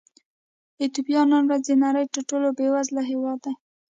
ایتوپیا 0.81 1.21
نن 1.31 1.43
ورځ 1.47 1.63
د 1.67 1.71
نړۍ 1.85 2.05
تر 2.13 2.21
ټولو 2.29 2.47
بېوزله 2.57 3.01
هېواد 3.09 3.39
دی. 3.45 3.53